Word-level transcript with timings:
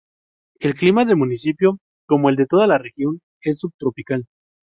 El 0.59 0.73
clima 0.73 1.05
del 1.05 1.15
municipio, 1.17 1.77
como 2.07 2.29
el 2.29 2.35
de 2.35 2.47
toda 2.47 2.65
la 2.65 2.79
región, 2.79 3.21
es 3.43 3.59
subtropical. 3.59 4.25